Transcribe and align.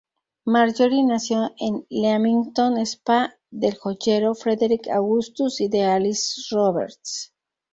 Marjorie 0.45 1.03
nació 1.05 1.51
en 1.59 1.85
Leamington 1.91 2.83
Spa 2.83 3.35
del 3.51 3.75
joyero, 3.75 4.33
Frederick 4.33 4.87
Augustus 4.89 5.61
y 5.61 5.67
de 5.69 5.83
Alice 5.83 6.41
Roberts. 6.49 7.31